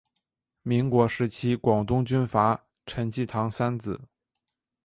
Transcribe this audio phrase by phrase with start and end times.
[0.63, 4.01] 民国时期广东军阀陈济棠三子。